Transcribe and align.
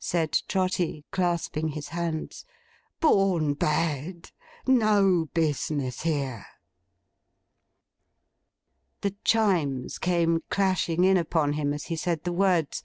said 0.00 0.36
Trotty, 0.48 1.06
clasping 1.12 1.68
his 1.68 1.88
hands. 1.96 2.44
'Born 3.00 3.54
bad. 3.54 4.30
No 4.66 5.30
business 5.32 6.02
here!' 6.02 6.44
The 9.00 9.16
Chimes 9.24 9.98
came 9.98 10.42
clashing 10.50 11.04
in 11.04 11.16
upon 11.16 11.54
him 11.54 11.72
as 11.72 11.84
he 11.86 11.96
said 11.96 12.24
the 12.24 12.34
words. 12.34 12.84